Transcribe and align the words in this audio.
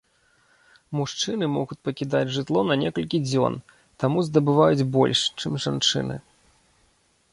Мужчыны 0.99 1.45
могуць 1.57 1.77
пакідаць 1.89 2.31
жытло 2.37 2.63
на 2.69 2.77
некалькі 2.85 3.17
дзён, 3.27 3.53
таму 4.05 4.19
здабываюць 4.29 4.87
больш, 4.97 5.19
чым 5.43 5.51
жанчыны. 5.67 6.15